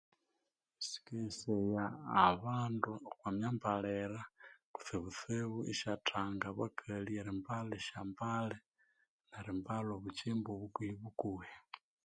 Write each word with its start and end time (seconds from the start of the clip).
Sikeghesaya 0.87 1.85
abandu 2.29 2.91
okwa 3.09 3.29
myambalire, 3.37 4.21
kutsibutsibu 4.73 5.59
isyathanga 5.73 6.45
abakali 6.49 7.11
eryambalha 7.19 7.73
esya 7.81 8.01
mbali, 8.09 8.57
nerimbalha 9.29 9.91
obukyimba 9.97 10.49
obukuhi 10.55 10.91
bukuhi. 11.01 11.51